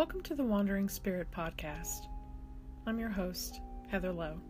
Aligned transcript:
Welcome 0.00 0.22
to 0.22 0.34
the 0.34 0.42
Wandering 0.42 0.88
Spirit 0.88 1.30
Podcast. 1.30 2.06
I'm 2.86 2.98
your 2.98 3.10
host, 3.10 3.60
Heather 3.88 4.12
Lowe. 4.12 4.40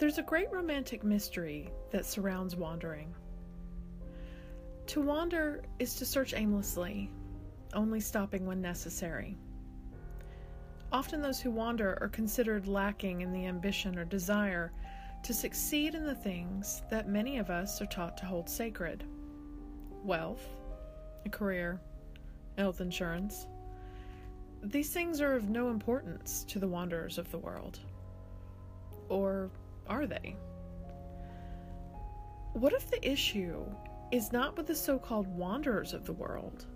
There's 0.00 0.16
a 0.16 0.22
great 0.22 0.50
romantic 0.50 1.04
mystery 1.04 1.70
that 1.90 2.06
surrounds 2.06 2.56
wandering. 2.56 3.14
To 4.86 5.02
wander 5.02 5.64
is 5.78 5.96
to 5.96 6.06
search 6.06 6.32
aimlessly, 6.32 7.10
only 7.74 8.00
stopping 8.00 8.46
when 8.46 8.62
necessary. 8.62 9.36
Often, 10.90 11.20
those 11.20 11.42
who 11.42 11.50
wander 11.50 11.98
are 12.00 12.08
considered 12.08 12.66
lacking 12.66 13.20
in 13.20 13.34
the 13.34 13.44
ambition 13.44 13.98
or 13.98 14.06
desire 14.06 14.72
to 15.24 15.34
succeed 15.34 15.94
in 15.94 16.06
the 16.06 16.14
things 16.14 16.80
that 16.90 17.06
many 17.06 17.36
of 17.36 17.50
us 17.50 17.82
are 17.82 17.86
taught 17.86 18.16
to 18.16 18.24
hold 18.24 18.48
sacred 18.48 19.04
wealth, 20.02 20.48
a 21.26 21.28
career, 21.28 21.82
health 22.58 22.80
insurance. 22.80 23.46
These 24.62 24.90
things 24.90 25.20
are 25.20 25.34
of 25.34 25.48
no 25.48 25.70
importance 25.70 26.44
to 26.48 26.58
the 26.58 26.66
wanderers 26.66 27.16
of 27.16 27.30
the 27.30 27.38
world. 27.38 27.78
Or 29.08 29.50
are 29.86 30.06
they? 30.06 30.36
What 32.54 32.72
if 32.72 32.90
the 32.90 33.08
issue 33.08 33.64
is 34.10 34.32
not 34.32 34.56
with 34.56 34.66
the 34.66 34.74
so 34.74 34.98
called 34.98 35.28
wanderers 35.28 35.94
of 35.94 36.04
the 36.04 36.12
world? 36.12 36.66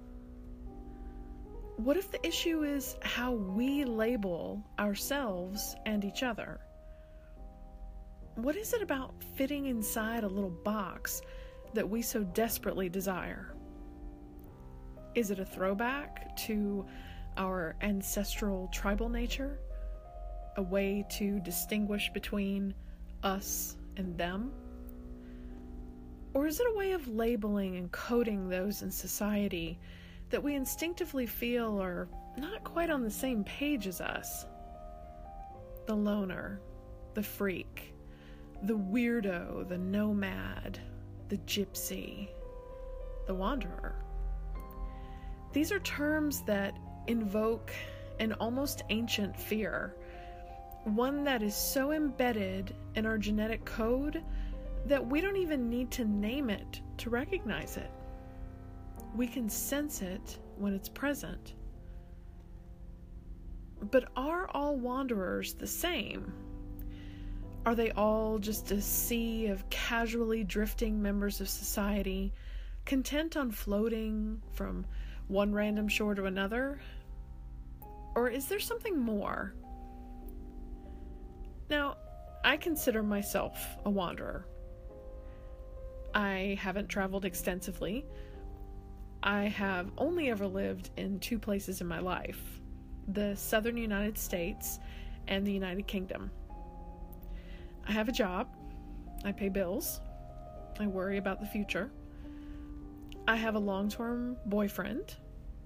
What 1.76 1.96
if 1.96 2.12
the 2.12 2.24
issue 2.24 2.62
is 2.62 2.96
how 3.02 3.32
we 3.32 3.84
label 3.84 4.62
ourselves 4.78 5.74
and 5.84 6.04
each 6.04 6.22
other? 6.22 6.60
What 8.36 8.54
is 8.54 8.72
it 8.72 8.82
about 8.82 9.14
fitting 9.34 9.66
inside 9.66 10.22
a 10.22 10.28
little 10.28 10.50
box 10.50 11.22
that 11.74 11.88
we 11.88 12.02
so 12.02 12.22
desperately 12.22 12.88
desire? 12.88 13.52
Is 15.14 15.30
it 15.30 15.38
a 15.38 15.44
throwback 15.44 16.34
to 16.36 16.86
our 17.36 17.76
ancestral 17.82 18.68
tribal 18.72 19.10
nature? 19.10 19.58
A 20.56 20.62
way 20.62 21.04
to 21.10 21.38
distinguish 21.40 22.10
between 22.14 22.74
us 23.22 23.76
and 23.98 24.16
them? 24.16 24.52
Or 26.32 26.46
is 26.46 26.60
it 26.60 26.66
a 26.66 26.76
way 26.76 26.92
of 26.92 27.08
labeling 27.08 27.76
and 27.76 27.92
coding 27.92 28.48
those 28.48 28.80
in 28.80 28.90
society 28.90 29.78
that 30.30 30.42
we 30.42 30.54
instinctively 30.54 31.26
feel 31.26 31.80
are 31.82 32.08
not 32.38 32.64
quite 32.64 32.88
on 32.88 33.02
the 33.02 33.10
same 33.10 33.44
page 33.44 33.86
as 33.86 34.00
us? 34.00 34.46
The 35.86 35.94
loner, 35.94 36.58
the 37.12 37.22
freak, 37.22 37.94
the 38.62 38.78
weirdo, 38.78 39.68
the 39.68 39.76
nomad, 39.76 40.78
the 41.28 41.36
gypsy, 41.38 42.30
the 43.26 43.34
wanderer. 43.34 44.02
These 45.52 45.72
are 45.72 45.80
terms 45.80 46.42
that 46.42 46.76
invoke 47.06 47.72
an 48.20 48.32
almost 48.34 48.82
ancient 48.88 49.36
fear, 49.36 49.94
one 50.84 51.24
that 51.24 51.42
is 51.42 51.54
so 51.54 51.92
embedded 51.92 52.74
in 52.94 53.06
our 53.06 53.18
genetic 53.18 53.64
code 53.64 54.22
that 54.86 55.06
we 55.06 55.20
don't 55.20 55.36
even 55.36 55.68
need 55.68 55.90
to 55.92 56.04
name 56.04 56.50
it 56.50 56.80
to 56.98 57.10
recognize 57.10 57.76
it. 57.76 57.90
We 59.14 59.26
can 59.26 59.48
sense 59.48 60.02
it 60.02 60.38
when 60.56 60.72
it's 60.74 60.88
present. 60.88 61.54
But 63.90 64.08
are 64.16 64.48
all 64.52 64.76
wanderers 64.76 65.54
the 65.54 65.66
same? 65.66 66.32
Are 67.66 67.74
they 67.74 67.90
all 67.92 68.38
just 68.38 68.70
a 68.72 68.80
sea 68.80 69.46
of 69.46 69.68
casually 69.70 70.44
drifting 70.44 71.00
members 71.00 71.40
of 71.40 71.48
society, 71.48 72.32
content 72.84 73.36
on 73.36 73.50
floating 73.50 74.40
from 74.52 74.84
one 75.32 75.52
random 75.52 75.88
shore 75.88 76.14
to 76.14 76.26
another? 76.26 76.78
Or 78.14 78.28
is 78.28 78.46
there 78.46 78.60
something 78.60 78.98
more? 78.98 79.54
Now, 81.70 81.96
I 82.44 82.58
consider 82.58 83.02
myself 83.02 83.58
a 83.84 83.90
wanderer. 83.90 84.46
I 86.14 86.58
haven't 86.60 86.88
traveled 86.88 87.24
extensively. 87.24 88.04
I 89.22 89.44
have 89.44 89.90
only 89.96 90.30
ever 90.30 90.46
lived 90.46 90.90
in 90.96 91.18
two 91.20 91.38
places 91.38 91.80
in 91.80 91.86
my 91.86 92.00
life 92.00 92.60
the 93.08 93.34
southern 93.34 93.76
United 93.76 94.16
States 94.16 94.78
and 95.28 95.44
the 95.46 95.52
United 95.52 95.86
Kingdom. 95.86 96.30
I 97.86 97.92
have 97.92 98.08
a 98.08 98.12
job, 98.12 98.48
I 99.24 99.32
pay 99.32 99.48
bills, 99.48 100.00
I 100.78 100.86
worry 100.86 101.18
about 101.18 101.40
the 101.40 101.46
future. 101.46 101.90
I 103.26 103.36
have 103.36 103.54
a 103.54 103.58
long 103.58 103.88
term 103.88 104.36
boyfriend, 104.46 105.16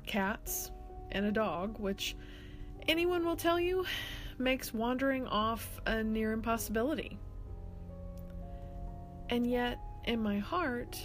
cats, 0.06 0.70
and 1.12 1.26
a 1.26 1.32
dog, 1.32 1.78
which 1.78 2.16
anyone 2.88 3.24
will 3.24 3.36
tell 3.36 3.58
you 3.58 3.84
makes 4.38 4.72
wandering 4.72 5.26
off 5.26 5.80
a 5.86 6.02
near 6.02 6.32
impossibility. 6.32 7.18
And 9.28 9.46
yet, 9.46 9.78
in 10.04 10.22
my 10.22 10.38
heart, 10.38 10.98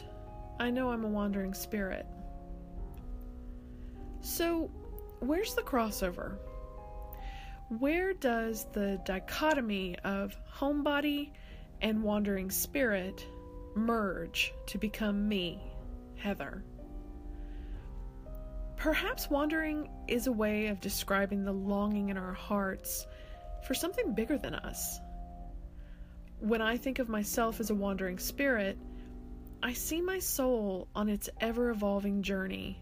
I 0.59 0.69
know 0.69 0.91
I'm 0.91 1.03
a 1.03 1.07
wandering 1.07 1.53
spirit. 1.53 2.05
So, 4.21 4.69
where's 5.19 5.55
the 5.55 5.63
crossover? 5.63 6.37
Where 7.79 8.13
does 8.13 8.67
the 8.73 9.01
dichotomy 9.05 9.97
of 10.03 10.35
homebody 10.53 11.31
and 11.81 12.03
wandering 12.03 12.51
spirit 12.51 13.25
merge 13.75 14.53
to 14.67 14.77
become 14.77 15.27
me, 15.27 15.59
Heather? 16.15 16.63
Perhaps 18.81 19.29
wandering 19.29 19.91
is 20.07 20.25
a 20.25 20.31
way 20.31 20.65
of 20.65 20.81
describing 20.81 21.45
the 21.45 21.51
longing 21.51 22.09
in 22.09 22.17
our 22.17 22.33
hearts 22.33 23.05
for 23.63 23.75
something 23.75 24.15
bigger 24.15 24.39
than 24.39 24.55
us. 24.55 24.99
When 26.39 26.63
I 26.63 26.77
think 26.77 26.97
of 26.97 27.07
myself 27.07 27.59
as 27.59 27.69
a 27.69 27.75
wandering 27.75 28.17
spirit, 28.17 28.79
I 29.61 29.73
see 29.73 30.01
my 30.01 30.17
soul 30.17 30.87
on 30.95 31.09
its 31.09 31.29
ever 31.39 31.69
evolving 31.69 32.23
journey, 32.23 32.81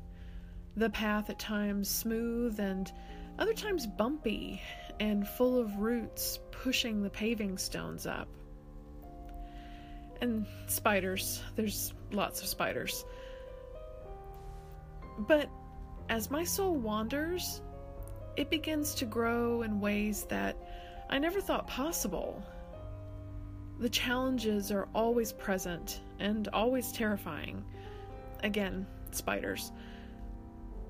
the 0.77 0.89
path 0.89 1.29
at 1.29 1.37
times 1.37 1.89
smooth 1.89 2.61
and 2.61 2.89
other 3.37 3.53
times 3.53 3.85
bumpy 3.85 4.61
and 5.01 5.27
full 5.27 5.59
of 5.59 5.79
roots 5.79 6.39
pushing 6.51 7.03
the 7.03 7.09
paving 7.09 7.57
stones 7.57 8.07
up. 8.07 8.29
And 10.21 10.45
spiders, 10.67 11.43
there's 11.57 11.93
lots 12.13 12.41
of 12.41 12.47
spiders. 12.47 13.03
But 15.27 15.49
as 16.09 16.31
my 16.31 16.43
soul 16.43 16.75
wanders, 16.75 17.61
it 18.35 18.49
begins 18.49 18.95
to 18.95 19.05
grow 19.05 19.61
in 19.61 19.79
ways 19.79 20.23
that 20.25 20.57
I 21.09 21.19
never 21.19 21.39
thought 21.39 21.67
possible. 21.67 22.43
The 23.79 23.89
challenges 23.89 24.71
are 24.71 24.89
always 24.93 25.31
present 25.31 26.01
and 26.19 26.47
always 26.49 26.91
terrifying. 26.91 27.63
Again, 28.43 28.85
spiders. 29.11 29.71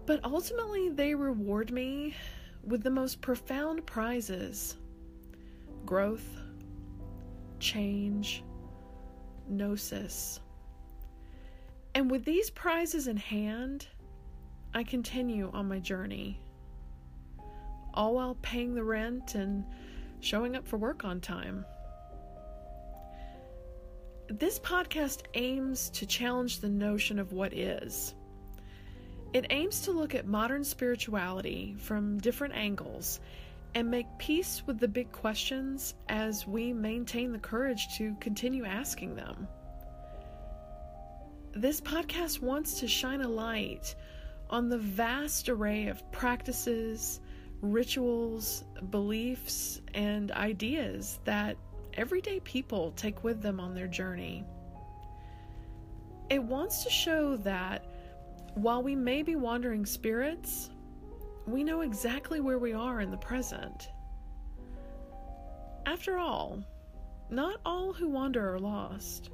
But 0.05 0.23
ultimately, 0.23 0.89
they 0.89 1.13
reward 1.13 1.71
me 1.71 2.15
with 2.63 2.81
the 2.81 2.89
most 2.89 3.21
profound 3.21 3.85
prizes 3.85 4.77
growth, 5.85 6.27
change, 7.59 8.43
gnosis. 9.47 10.39
And 11.95 12.09
with 12.11 12.25
these 12.25 12.49
prizes 12.49 13.07
in 13.07 13.17
hand, 13.17 13.87
I 14.73 14.83
continue 14.83 15.49
on 15.51 15.67
my 15.67 15.79
journey, 15.79 16.39
all 17.93 18.15
while 18.15 18.35
paying 18.41 18.75
the 18.75 18.83
rent 18.83 19.33
and 19.33 19.65
showing 20.19 20.55
up 20.55 20.67
for 20.67 20.77
work 20.77 21.03
on 21.03 21.21
time. 21.21 21.65
This 24.27 24.59
podcast 24.59 25.23
aims 25.33 25.89
to 25.91 26.05
challenge 26.05 26.59
the 26.59 26.69
notion 26.69 27.17
of 27.17 27.33
what 27.33 27.51
is. 27.51 28.13
It 29.33 29.47
aims 29.49 29.81
to 29.81 29.91
look 29.91 30.13
at 30.13 30.27
modern 30.27 30.63
spirituality 30.63 31.75
from 31.79 32.19
different 32.19 32.53
angles 32.53 33.19
and 33.73 33.89
make 33.89 34.05
peace 34.19 34.61
with 34.67 34.79
the 34.79 34.87
big 34.87 35.11
questions 35.11 35.95
as 36.09 36.45
we 36.45 36.73
maintain 36.73 37.31
the 37.31 37.39
courage 37.39 37.97
to 37.97 38.15
continue 38.19 38.65
asking 38.65 39.15
them. 39.15 39.47
This 41.53 41.81
podcast 41.81 42.39
wants 42.39 42.79
to 42.81 42.87
shine 42.87 43.21
a 43.21 43.27
light 43.27 43.95
on 44.49 44.69
the 44.69 44.77
vast 44.77 45.47
array 45.49 45.87
of 45.87 46.11
practices, 46.11 47.19
rituals, 47.61 48.63
beliefs, 48.89 49.81
and 49.93 50.31
ideas 50.31 51.19
that 51.25 51.57
everyday 51.93 52.39
people 52.39 52.91
take 52.95 53.23
with 53.23 53.41
them 53.41 53.59
on 53.59 53.75
their 53.75 53.87
journey. 53.87 54.43
It 56.29 56.43
wants 56.43 56.83
to 56.83 56.89
show 56.89 57.37
that 57.37 57.85
while 58.55 58.81
we 58.81 58.95
may 58.95 59.21
be 59.21 59.35
wandering 59.35 59.85
spirits, 59.85 60.69
we 61.45 61.63
know 61.63 61.81
exactly 61.81 62.39
where 62.39 62.59
we 62.59 62.73
are 62.73 63.01
in 63.01 63.11
the 63.11 63.17
present. 63.17 63.89
After 65.85 66.17
all, 66.17 66.63
not 67.29 67.59
all 67.65 67.93
who 67.93 68.09
wander 68.09 68.53
are 68.53 68.59
lost. 68.59 69.29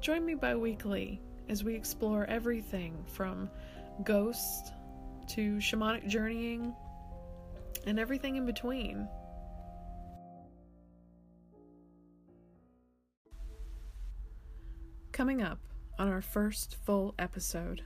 Join 0.00 0.24
me 0.24 0.34
bi 0.34 0.54
weekly 0.54 1.20
as 1.48 1.64
we 1.64 1.74
explore 1.74 2.24
everything 2.24 3.04
from 3.06 3.50
ghosts 4.04 4.70
to 5.28 5.56
shamanic 5.56 6.06
journeying 6.06 6.74
and 7.86 7.98
everything 7.98 8.36
in 8.36 8.46
between. 8.46 9.08
Coming 15.12 15.42
up 15.42 15.58
on 15.98 16.08
our 16.08 16.20
first 16.20 16.76
full 16.84 17.14
episode 17.18 17.82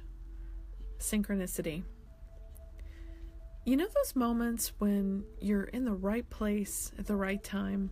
Synchronicity. 0.98 1.82
You 3.64 3.76
know 3.76 3.86
those 3.86 4.16
moments 4.16 4.72
when 4.78 5.24
you're 5.40 5.64
in 5.64 5.84
the 5.84 5.94
right 5.94 6.28
place 6.28 6.92
at 6.98 7.06
the 7.06 7.16
right 7.16 7.42
time? 7.42 7.90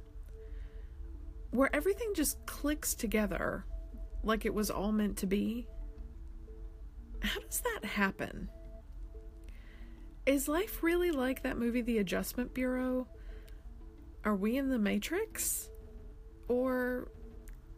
Where 1.50 1.75
everything 1.75 2.12
just 2.15 2.44
clicks 2.47 2.94
together 2.94 3.65
like 4.29 4.45
it 4.45 4.55
was 4.55 4.71
all 4.71 4.93
meant 4.93 5.17
to 5.19 5.27
be? 5.27 5.67
How 7.21 7.41
does 7.41 7.61
that 7.61 7.85
happen? 7.85 8.49
Is 10.27 10.47
life 10.47 10.83
really 10.83 11.11
like 11.11 11.43
that 11.43 11.59
movie, 11.59 11.81
The 11.81 11.99
Adjustment 11.99 12.55
Bureau? 12.55 13.09
Are 14.25 14.37
we 14.37 14.57
in 14.57 14.69
the 14.69 14.79
Matrix? 14.79 15.71
Or 16.47 17.09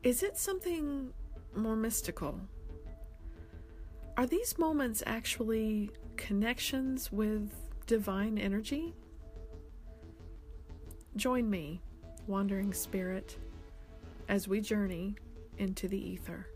is 0.03 0.23
it 0.23 0.37
something 0.37 1.13
more 1.55 1.77
mystical? 1.77 2.39
Are 4.17 4.27
these 4.27 4.59
moments 4.59 5.03
actually 5.07 5.91
connections 6.17 7.11
with 7.13 7.51
divine 7.87 8.37
energy? 8.37 8.95
Join 11.17 11.49
me, 11.49 11.81
wandering 12.27 12.73
spirit, 12.73 13.39
as 14.29 14.47
we 14.47 14.61
journey 14.61 15.17
into 15.61 15.87
the 15.87 15.99
ether. 15.99 16.47